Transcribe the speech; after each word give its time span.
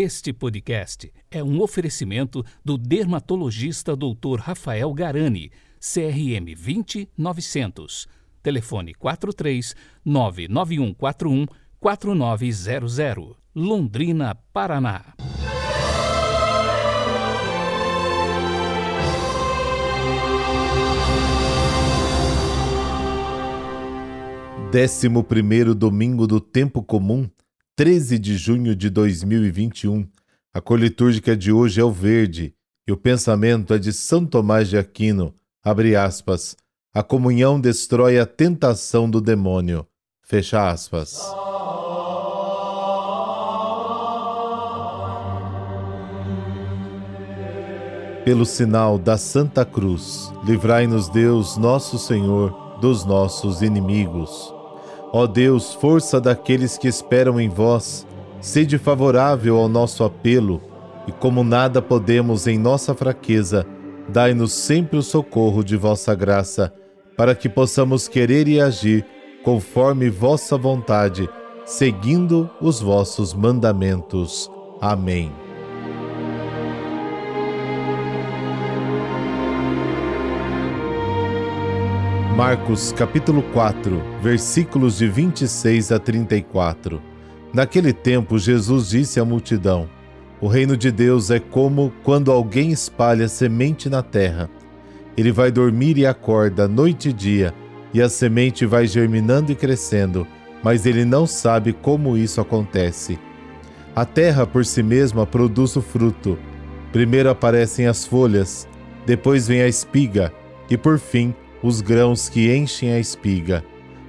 Este 0.00 0.32
podcast 0.32 1.12
é 1.28 1.42
um 1.42 1.60
oferecimento 1.60 2.44
do 2.64 2.78
dermatologista 2.78 3.96
Dr. 3.96 4.38
Rafael 4.38 4.94
Garani, 4.94 5.50
CRM 5.80 6.54
20900. 6.54 8.06
Telefone 8.40 8.94
43 8.94 9.74
99141 10.04 11.46
4900. 11.80 13.36
Londrina, 13.56 14.36
Paraná. 14.52 15.16
Décimo 24.70 25.24
primeiro 25.24 25.74
domingo 25.74 26.24
do 26.24 26.40
tempo 26.40 26.84
comum 26.84 27.28
13 27.78 28.18
de 28.18 28.36
junho 28.36 28.74
de 28.74 28.90
2021. 28.90 30.04
A 30.52 30.60
cor 30.60 30.80
litúrgica 30.80 31.36
de 31.36 31.52
hoje 31.52 31.80
é 31.80 31.84
o 31.84 31.92
verde 31.92 32.52
e 32.88 32.90
o 32.90 32.96
pensamento 32.96 33.72
é 33.72 33.78
de 33.78 33.92
São 33.92 34.26
Tomás 34.26 34.68
de 34.68 34.76
Aquino. 34.76 35.32
Abre 35.62 35.94
aspas. 35.94 36.56
A 36.92 37.04
comunhão 37.04 37.60
destrói 37.60 38.18
a 38.18 38.26
tentação 38.26 39.08
do 39.08 39.20
demônio. 39.20 39.86
Fecha 40.24 40.68
aspas. 40.68 41.20
Pelo 48.24 48.44
sinal 48.44 48.98
da 48.98 49.16
Santa 49.16 49.64
Cruz, 49.64 50.32
livrai-nos 50.44 51.08
Deus, 51.08 51.56
nosso 51.56 51.96
Senhor, 51.96 52.80
dos 52.80 53.04
nossos 53.04 53.62
inimigos. 53.62 54.57
Ó 55.12 55.26
Deus, 55.26 55.74
força 55.74 56.20
daqueles 56.20 56.76
que 56.76 56.86
esperam 56.86 57.40
em 57.40 57.48
vós, 57.48 58.06
sede 58.40 58.78
favorável 58.78 59.56
ao 59.56 59.68
nosso 59.68 60.04
apelo, 60.04 60.60
e 61.06 61.12
como 61.12 61.42
nada 61.42 61.80
podemos 61.80 62.46
em 62.46 62.58
nossa 62.58 62.94
fraqueza, 62.94 63.66
dai-nos 64.08 64.52
sempre 64.52 64.98
o 64.98 65.02
socorro 65.02 65.64
de 65.64 65.76
vossa 65.76 66.14
graça, 66.14 66.72
para 67.16 67.34
que 67.34 67.48
possamos 67.48 68.06
querer 68.06 68.46
e 68.46 68.60
agir 68.60 69.04
conforme 69.42 70.10
vossa 70.10 70.58
vontade, 70.58 71.28
seguindo 71.64 72.50
os 72.60 72.80
vossos 72.80 73.32
mandamentos. 73.32 74.50
Amém. 74.80 75.47
Marcos 82.38 82.92
capítulo 82.92 83.42
4, 83.52 84.00
versículos 84.22 84.98
de 84.98 85.08
26 85.08 85.90
a 85.90 85.98
34. 85.98 87.02
Naquele 87.52 87.92
tempo, 87.92 88.38
Jesus 88.38 88.90
disse 88.90 89.18
à 89.18 89.24
multidão: 89.24 89.88
O 90.40 90.46
reino 90.46 90.76
de 90.76 90.92
Deus 90.92 91.32
é 91.32 91.40
como 91.40 91.92
quando 92.04 92.30
alguém 92.30 92.70
espalha 92.70 93.26
semente 93.26 93.90
na 93.90 94.04
terra. 94.04 94.48
Ele 95.16 95.32
vai 95.32 95.50
dormir 95.50 95.98
e 95.98 96.06
acorda 96.06 96.68
noite 96.68 97.08
e 97.08 97.12
dia, 97.12 97.52
e 97.92 98.00
a 98.00 98.08
semente 98.08 98.64
vai 98.64 98.86
germinando 98.86 99.50
e 99.50 99.56
crescendo, 99.56 100.24
mas 100.62 100.86
ele 100.86 101.04
não 101.04 101.26
sabe 101.26 101.72
como 101.72 102.16
isso 102.16 102.40
acontece. 102.40 103.18
A 103.96 104.04
terra 104.04 104.46
por 104.46 104.64
si 104.64 104.80
mesma 104.80 105.26
produz 105.26 105.74
o 105.74 105.82
fruto. 105.82 106.38
Primeiro 106.92 107.30
aparecem 107.30 107.88
as 107.88 108.06
folhas, 108.06 108.68
depois 109.04 109.48
vem 109.48 109.60
a 109.60 109.66
espiga, 109.66 110.32
e 110.70 110.76
por 110.76 111.00
fim, 111.00 111.34
os 111.62 111.80
grãos 111.80 112.28
que 112.28 112.54
enchem 112.54 112.92
a 112.92 112.98
espiga. 112.98 113.64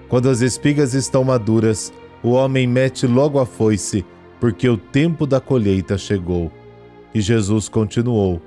Quando 0.07 0.29
as 0.29 0.41
espigas 0.41 0.93
estão 0.93 1.23
maduras, 1.23 1.93
o 2.21 2.31
homem 2.31 2.67
mete 2.67 3.07
logo 3.07 3.39
a 3.39 3.45
foice, 3.45 4.05
porque 4.39 4.67
o 4.67 4.77
tempo 4.77 5.25
da 5.25 5.39
colheita 5.39 5.97
chegou. 5.97 6.51
E 7.13 7.21
Jesus 7.21 7.69
continuou: 7.69 8.41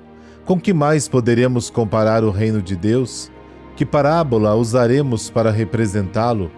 Com 0.45 0.59
que 0.59 0.73
mais 0.73 1.07
poderemos 1.07 1.69
comparar 1.69 2.23
o 2.23 2.31
reino 2.31 2.61
de 2.61 2.75
Deus? 2.75 3.31
Que 3.75 3.85
parábola 3.85 4.55
usaremos 4.55 5.29
para 5.29 5.51
representá-lo? 5.51 6.51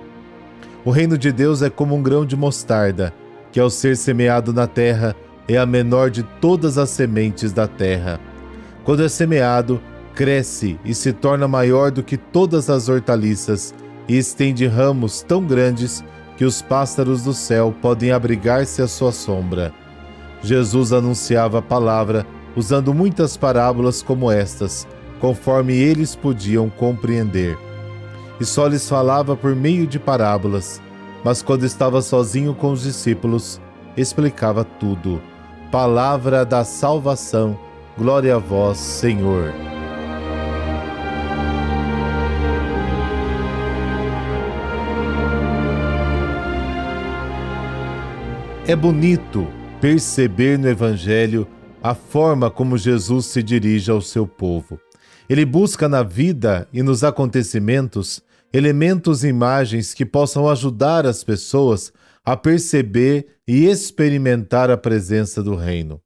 O 0.84 0.92
reino 0.92 1.18
de 1.18 1.32
Deus 1.32 1.62
é 1.62 1.70
como 1.70 1.96
um 1.96 2.04
grão 2.04 2.26
de 2.26 2.36
mostarda, 2.36 3.14
que 3.52 3.60
ao 3.60 3.70
ser 3.70 3.96
semeado 3.96 4.54
na 4.54 4.68
terra 4.68 5.16
é 5.48 5.58
a 5.58 5.66
menor 5.66 6.10
de 6.10 6.24
todas 6.24 6.78
as 6.78 6.90
sementes 6.90 7.54
da 7.54 7.68
terra. 7.68 8.20
Quando 8.84 9.04
é 9.04 9.10
semeado, 9.10 9.82
cresce 10.16 10.80
e 10.86 10.96
se 10.96 11.12
torna 11.12 11.48
maior 11.48 11.92
do 11.92 12.02
que 12.02 12.16
todas 12.16 12.70
as 12.70 12.88
hortaliças 12.88 13.76
e 14.08 14.18
estende 14.18 14.66
ramos 14.66 15.22
tão 15.22 15.44
grandes 15.44 16.04
que 16.38 16.46
os 16.46 16.62
pássaros 16.62 17.24
do 17.24 17.34
céu 17.34 17.76
podem 17.82 18.12
abrigar-se 18.12 18.82
à 18.82 18.88
sua 18.88 19.12
sombra. 19.12 19.74
Jesus 20.42 20.94
anunciava 20.94 21.60
a 21.60 21.62
palavra 21.62 22.26
usando 22.56 22.94
muitas 22.94 23.36
parábolas 23.36 24.02
como 24.02 24.32
estas, 24.32 24.88
conforme 25.20 25.74
eles 25.74 26.16
podiam 26.16 26.70
compreender. 26.70 27.58
E 28.40 28.46
só 28.46 28.68
lhes 28.68 28.88
falava 28.88 29.36
por 29.36 29.56
meio 29.56 29.86
de 29.86 30.00
parábolas, 30.00 30.82
mas 31.24 31.42
quando 31.42 31.66
estava 31.66 32.02
sozinho 32.02 32.54
com 32.54 32.72
os 32.72 32.84
discípulos, 32.84 33.60
explicava 33.98 34.64
tudo. 34.64 35.22
Palavra 35.72 36.46
da 36.46 36.64
salvação, 36.64 37.58
glória 37.98 38.36
a 38.36 38.40
vós, 38.40 38.78
Senhor. 38.78 39.54
É 48.68 48.76
bonito 48.76 49.48
perceber 49.80 50.58
no 50.58 50.68
Evangelho 50.68 51.48
a 51.84 51.94
forma 51.94 52.50
como 52.50 52.80
Jesus 52.80 53.28
se 53.28 53.44
dirige 53.44 53.92
ao 53.92 54.02
seu 54.02 54.26
povo. 54.26 54.80
Ele 55.30 55.46
busca 55.46 55.88
na 55.88 56.02
vida 56.02 56.68
e 56.74 56.82
nos 56.82 57.04
acontecimentos 57.04 58.24
elementos 58.52 59.24
e 59.24 59.28
imagens 59.28 59.94
que 59.94 60.04
possam 60.04 60.50
ajudar 60.50 61.06
as 61.06 61.24
pessoas 61.24 61.94
a 62.26 62.36
perceber 62.36 63.28
e 63.48 63.66
experimentar 63.66 64.72
a 64.72 64.78
presença 64.78 65.44
do 65.44 65.54
Reino. 65.54 66.02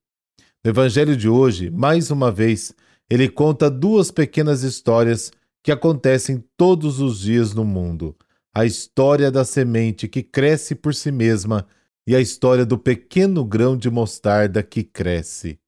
No 0.61 0.71
Evangelho 0.71 1.15
de 1.15 1.29
hoje, 1.29 1.69
mais 1.69 2.11
uma 2.11 2.29
vez, 2.29 2.73
ele 3.09 3.29
conta 3.29 3.69
duas 3.69 4.11
pequenas 4.11 4.63
histórias 4.63 5.31
que 5.63 5.71
acontecem 5.71 6.43
todos 6.57 6.99
os 6.99 7.21
dias 7.21 7.53
no 7.53 7.63
mundo. 7.63 8.17
A 8.53 8.65
história 8.65 9.31
da 9.31 9.45
semente 9.45 10.09
que 10.09 10.21
cresce 10.21 10.75
por 10.75 10.93
si 10.93 11.09
mesma 11.09 11.65
e 12.09 12.15
a 12.15 12.19
história 12.19 12.65
do 12.65 12.75
pequeno 12.75 13.45
grão 13.45 13.77
de 13.77 13.87
mostarda 13.87 14.63
que 14.63 14.83
cresce. 14.83 15.59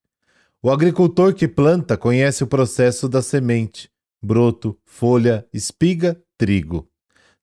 O 0.60 0.72
agricultor 0.72 1.36
que 1.36 1.48
planta 1.48 1.96
conhece 1.96 2.44
o 2.44 2.48
processo 2.48 3.08
da 3.08 3.22
semente, 3.22 3.92
broto, 4.20 4.76
folha, 4.84 5.46
espiga, 5.54 6.20
trigo. 6.40 6.90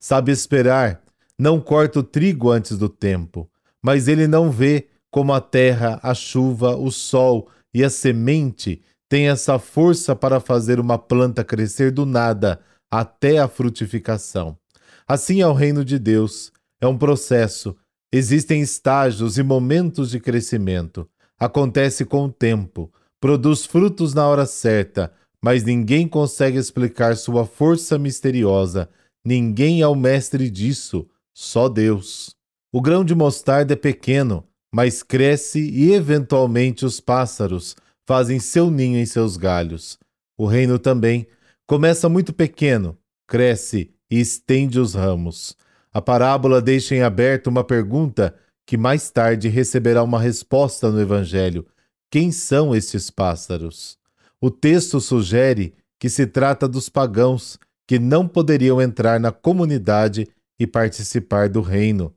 Sabe 0.00 0.32
esperar, 0.32 1.00
não 1.38 1.60
corta 1.60 2.00
o 2.00 2.02
trigo 2.02 2.50
antes 2.50 2.76
do 2.76 2.88
tempo, 2.88 3.48
mas 3.80 4.08
ele 4.08 4.26
não 4.26 4.50
vê 4.50 4.88
como 5.12 5.32
a 5.32 5.40
terra, 5.40 6.00
a 6.02 6.12
chuva, 6.12 6.74
o 6.74 6.90
sol 6.90 7.48
e 7.72 7.84
a 7.84 7.90
semente 7.90 8.82
têm 9.08 9.28
essa 9.28 9.60
força 9.60 10.16
para 10.16 10.40
fazer 10.40 10.80
uma 10.80 10.98
planta 10.98 11.44
crescer 11.44 11.92
do 11.92 12.04
nada 12.04 12.58
até 12.90 13.38
a 13.38 13.46
frutificação. 13.46 14.58
Assim 15.06 15.40
é 15.40 15.46
o 15.46 15.52
reino 15.52 15.84
de 15.84 16.00
Deus. 16.00 16.50
É 16.80 16.86
um 16.88 16.98
processo 16.98 17.76
Existem 18.10 18.62
estágios 18.62 19.36
e 19.36 19.42
momentos 19.42 20.10
de 20.10 20.18
crescimento. 20.18 21.06
Acontece 21.38 22.06
com 22.06 22.24
o 22.24 22.32
tempo, 22.32 22.90
produz 23.20 23.66
frutos 23.66 24.14
na 24.14 24.26
hora 24.26 24.46
certa, 24.46 25.12
mas 25.42 25.62
ninguém 25.62 26.08
consegue 26.08 26.56
explicar 26.56 27.16
sua 27.16 27.44
força 27.44 27.98
misteriosa. 27.98 28.88
Ninguém 29.22 29.82
é 29.82 29.86
o 29.86 29.94
mestre 29.94 30.48
disso, 30.48 31.06
só 31.34 31.68
Deus. 31.68 32.34
O 32.72 32.80
grão 32.80 33.04
de 33.04 33.14
mostarda 33.14 33.74
é 33.74 33.76
pequeno, 33.76 34.42
mas 34.72 35.02
cresce 35.02 35.60
e 35.60 35.92
eventualmente 35.92 36.86
os 36.86 37.00
pássaros 37.00 37.76
fazem 38.06 38.40
seu 38.40 38.70
ninho 38.70 38.98
em 38.98 39.04
seus 39.06 39.36
galhos. 39.36 39.98
O 40.36 40.46
reino 40.46 40.78
também 40.78 41.26
começa 41.66 42.08
muito 42.08 42.32
pequeno, 42.32 42.96
cresce 43.26 43.90
e 44.10 44.18
estende 44.18 44.80
os 44.80 44.94
ramos. 44.94 45.54
A 45.92 46.00
parábola 46.00 46.60
deixa 46.60 46.94
em 46.94 47.02
aberto 47.02 47.46
uma 47.48 47.64
pergunta 47.64 48.34
que 48.66 48.76
mais 48.76 49.10
tarde 49.10 49.48
receberá 49.48 50.02
uma 50.02 50.20
resposta 50.20 50.90
no 50.90 51.00
Evangelho: 51.00 51.66
quem 52.10 52.30
são 52.30 52.74
estes 52.74 53.10
pássaros? 53.10 53.98
O 54.40 54.50
texto 54.50 55.00
sugere 55.00 55.74
que 55.98 56.08
se 56.08 56.26
trata 56.26 56.68
dos 56.68 56.88
pagãos 56.88 57.58
que 57.86 57.98
não 57.98 58.28
poderiam 58.28 58.80
entrar 58.80 59.18
na 59.18 59.32
comunidade 59.32 60.28
e 60.60 60.66
participar 60.66 61.48
do 61.48 61.60
reino. 61.60 62.14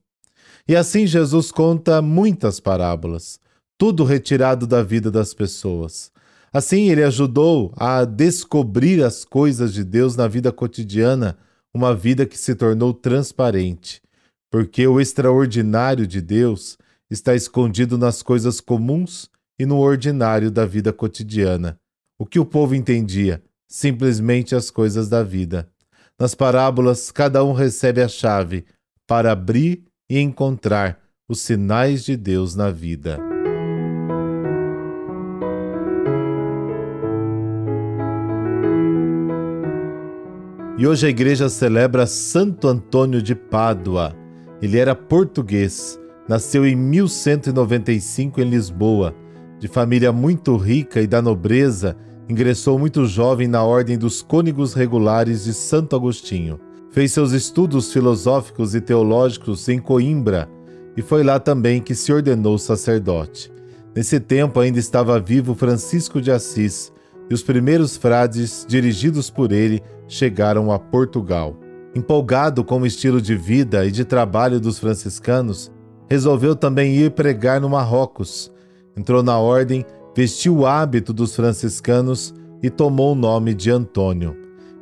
E 0.68 0.76
assim 0.76 1.08
Jesus 1.08 1.52
conta 1.52 2.02
muitas 2.02 2.60
parábolas, 2.60 3.40
tudo 3.78 4.04
retirado 4.04 4.68
da 4.68 4.84
vida 4.84 5.10
das 5.10 5.34
pessoas. 5.34 6.12
Assim, 6.54 6.90
ele 6.90 7.04
ajudou 7.04 7.74
a 7.78 8.04
descobrir 8.04 9.04
as 9.04 9.24
coisas 9.24 9.74
de 9.74 9.86
Deus 9.86 10.18
na 10.18 10.28
vida 10.28 10.52
cotidiana 10.52 11.38
uma 11.74 11.96
vida 11.96 12.26
que 12.26 12.38
se 12.38 12.54
tornou 12.56 12.94
transparente, 12.94 14.02
porque 14.52 14.86
o 14.86 15.00
extraordinário 15.00 16.06
de 16.06 16.22
Deus 16.22 16.78
está 17.10 17.36
escondido 17.36 17.98
nas 17.98 18.22
coisas 18.22 18.60
comuns 18.60 19.30
e 19.60 19.66
no 19.66 19.78
ordinário 19.78 20.50
da 20.50 20.66
vida 20.66 20.92
cotidiana. 20.92 21.78
O 22.20 22.26
que 22.26 22.40
o 22.40 22.46
povo 22.46 22.76
entendia? 22.76 23.42
Simplesmente 23.68 24.56
as 24.56 24.70
coisas 24.70 25.08
da 25.08 25.24
vida. 25.24 25.70
Nas 26.20 26.36
parábolas, 26.36 27.12
cada 27.12 27.44
um 27.44 27.54
recebe 27.54 28.02
a 28.02 28.08
chave 28.08 28.66
para 29.08 29.32
abrir 29.32 29.84
e 30.10 30.20
encontrar 30.20 31.00
os 31.28 31.42
sinais 31.42 32.04
de 32.04 32.18
Deus 32.18 32.56
na 32.56 32.70
vida. 32.70 33.31
E 40.82 40.88
hoje 40.88 41.06
a 41.06 41.10
igreja 41.12 41.48
celebra 41.48 42.08
Santo 42.08 42.68
Antônio 42.68 43.22
de 43.22 43.36
Pádua. 43.36 44.16
Ele 44.60 44.80
era 44.80 44.96
português, 44.96 46.00
nasceu 46.28 46.66
em 46.66 46.76
1195 46.76 48.42
em 48.42 48.50
Lisboa. 48.50 49.14
De 49.60 49.68
família 49.68 50.12
muito 50.12 50.58
rica 50.58 51.00
e 51.00 51.06
da 51.06 51.22
nobreza, 51.22 51.96
ingressou 52.28 52.80
muito 52.80 53.06
jovem 53.06 53.48
na 53.48 53.64
ordem 53.64 53.96
dos 53.96 54.24
cônegos 54.24 54.74
regulares 54.74 55.44
de 55.44 55.54
Santo 55.54 55.96
Agostinho. 55.96 56.60
Fez 56.90 57.12
seus 57.12 57.32
estudos 57.32 57.94
filosóficos 57.94 58.74
e 58.74 58.82
teológicos 58.82 59.70
em 59.70 59.78
Coimbra 59.78 60.50
e 60.98 61.04
foi 61.04 61.22
lá 61.24 61.40
também 61.40 61.80
que 61.80 61.94
se 61.94 62.12
ordenou 62.12 62.58
sacerdote. 62.58 63.52
Nesse 63.96 64.20
tempo 64.20 64.60
ainda 64.60 64.80
estava 64.80 65.20
vivo 65.20 65.54
Francisco 65.54 66.20
de 66.20 66.32
Assis, 66.32 66.92
e 67.32 67.34
os 67.34 67.42
primeiros 67.42 67.96
frades, 67.96 68.66
dirigidos 68.68 69.30
por 69.30 69.54
ele, 69.54 69.82
chegaram 70.06 70.70
a 70.70 70.78
Portugal. 70.78 71.56
Empolgado 71.96 72.62
com 72.62 72.82
o 72.82 72.86
estilo 72.86 73.22
de 73.22 73.38
vida 73.38 73.86
e 73.86 73.92
de 73.92 74.04
trabalho 74.04 74.60
dos 74.60 74.78
franciscanos, 74.78 75.72
resolveu 76.10 76.58
também 76.58 76.94
ir 76.94 77.12
pregar 77.12 77.62
no 77.62 77.70
Marrocos. 77.70 78.52
Entrou 78.98 79.24
na 79.24 79.40
ordem, 79.40 79.86
vestiu 80.14 80.58
o 80.58 80.66
hábito 80.66 81.14
dos 81.14 81.34
franciscanos 81.34 82.34
e 82.62 82.70
tomou 82.70 83.14
o 83.14 83.16
nome 83.16 83.54
de 83.54 83.72
Antônio. 83.72 84.36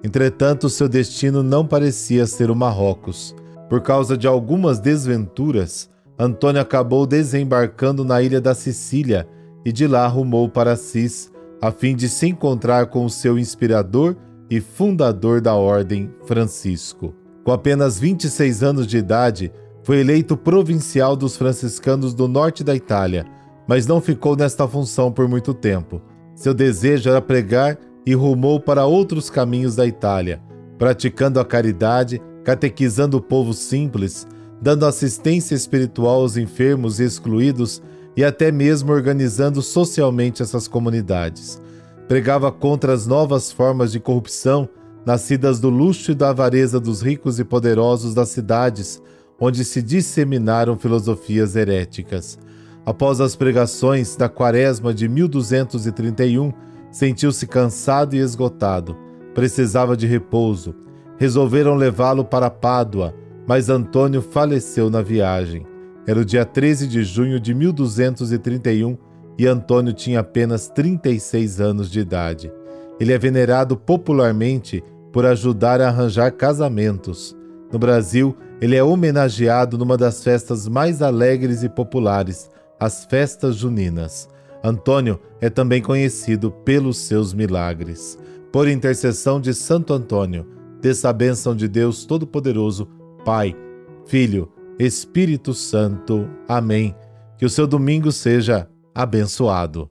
Entretanto, 0.03 0.69
seu 0.69 0.89
destino 0.89 1.43
não 1.43 1.67
parecia 1.67 2.25
ser 2.25 2.49
o 2.49 2.55
Marrocos. 2.55 3.35
Por 3.69 3.81
causa 3.81 4.17
de 4.17 4.25
algumas 4.25 4.79
desventuras, 4.79 5.87
Antônio 6.17 6.59
acabou 6.59 7.05
desembarcando 7.05 8.03
na 8.03 8.23
ilha 8.23 8.41
da 8.41 8.55
Sicília 8.55 9.27
e 9.63 9.71
de 9.71 9.85
lá 9.85 10.07
rumou 10.07 10.49
para 10.49 10.71
Assis, 10.71 11.31
a 11.61 11.71
fim 11.71 11.95
de 11.95 12.07
se 12.07 12.27
encontrar 12.27 12.87
com 12.87 13.05
o 13.05 13.09
seu 13.09 13.37
inspirador 13.37 14.15
e 14.49 14.59
fundador 14.59 15.41
da 15.41 15.53
Ordem, 15.55 16.09
Francisco. 16.25 17.13
Com 17.43 17.51
apenas 17.51 17.99
26 17.99 18.63
anos 18.63 18.87
de 18.87 18.97
idade, 18.97 19.51
foi 19.83 19.99
eleito 19.99 20.37
provincial 20.37 21.15
dos 21.15 21.35
franciscanos 21.35 22.13
do 22.13 22.27
norte 22.27 22.63
da 22.63 22.75
Itália, 22.75 23.25
mas 23.67 23.85
não 23.85 24.01
ficou 24.01 24.35
nesta 24.35 24.67
função 24.67 25.11
por 25.11 25.27
muito 25.27 25.53
tempo. 25.53 26.01
Seu 26.35 26.53
desejo 26.53 27.09
era 27.09 27.21
pregar 27.21 27.77
e 28.05 28.13
rumou 28.13 28.59
para 28.59 28.85
outros 28.85 29.29
caminhos 29.29 29.75
da 29.75 29.85
Itália, 29.85 30.41
praticando 30.77 31.39
a 31.39 31.45
caridade, 31.45 32.21
catequizando 32.43 33.17
o 33.17 33.21
povo 33.21 33.53
simples, 33.53 34.25
dando 34.61 34.85
assistência 34.85 35.55
espiritual 35.55 36.21
aos 36.21 36.37
enfermos 36.37 36.99
e 36.99 37.03
excluídos 37.03 37.81
e 38.15 38.23
até 38.23 38.51
mesmo 38.51 38.91
organizando 38.91 39.61
socialmente 39.61 40.41
essas 40.41 40.67
comunidades. 40.67 41.61
Pregava 42.07 42.51
contra 42.51 42.93
as 42.93 43.05
novas 43.05 43.51
formas 43.51 43.91
de 43.91 43.99
corrupção 43.99 44.67
nascidas 45.05 45.59
do 45.59 45.69
luxo 45.69 46.11
e 46.11 46.15
da 46.15 46.29
avareza 46.29 46.79
dos 46.79 47.01
ricos 47.01 47.39
e 47.39 47.43
poderosos 47.43 48.13
das 48.13 48.29
cidades, 48.29 49.01
onde 49.39 49.63
se 49.63 49.81
disseminaram 49.81 50.77
filosofias 50.77 51.55
heréticas. 51.55 52.37
Após 52.85 53.21
as 53.21 53.35
pregações 53.35 54.15
da 54.15 54.27
Quaresma 54.27 54.93
de 54.93 55.07
1231, 55.07 56.51
sentiu-se 56.91 57.45
cansado 57.47 58.15
e 58.15 58.19
esgotado. 58.19 58.97
Precisava 59.33 59.95
de 59.95 60.07
repouso. 60.07 60.75
Resolveram 61.17 61.75
levá-lo 61.75 62.25
para 62.25 62.49
Pádua, 62.49 63.13
mas 63.47 63.69
Antônio 63.69 64.21
faleceu 64.21 64.89
na 64.89 65.01
viagem. 65.01 65.65
Era 66.09 66.21
o 66.21 66.25
dia 66.25 66.43
13 66.43 66.87
de 66.87 67.03
junho 67.03 67.39
de 67.39 67.53
1231 67.53 68.97
e 69.37 69.45
Antônio 69.45 69.93
tinha 69.93 70.21
apenas 70.21 70.67
36 70.67 71.61
anos 71.61 71.87
de 71.87 71.99
idade. 71.99 72.51
Ele 72.99 73.13
é 73.13 73.17
venerado 73.19 73.77
popularmente 73.77 74.83
por 75.13 75.23
ajudar 75.23 75.79
a 75.79 75.89
arranjar 75.89 76.31
casamentos. 76.31 77.37
No 77.71 77.77
Brasil, 77.77 78.35
ele 78.59 78.75
é 78.75 78.83
homenageado 78.83 79.77
numa 79.77 79.95
das 79.95 80.23
festas 80.23 80.67
mais 80.67 81.03
alegres 81.03 81.61
e 81.61 81.69
populares, 81.69 82.49
as 82.79 83.05
festas 83.05 83.57
juninas. 83.57 84.27
Antônio 84.63 85.19
é 85.39 85.47
também 85.47 85.79
conhecido 85.79 86.49
pelos 86.49 86.97
seus 86.97 87.35
milagres. 87.35 88.17
Por 88.51 88.67
intercessão 88.67 89.39
de 89.39 89.53
Santo 89.53 89.93
Antônio, 89.93 90.47
dessa 90.81 91.13
bênção 91.13 91.55
de 91.55 91.67
Deus 91.67 92.03
Todo-Poderoso, 92.03 92.87
Pai, 93.23 93.55
Filho, 94.07 94.51
Espírito 94.79 95.53
Santo. 95.53 96.29
Amém. 96.47 96.95
Que 97.37 97.45
o 97.45 97.49
seu 97.49 97.67
domingo 97.67 98.13
seja 98.13 98.65
abençoado. 98.95 99.89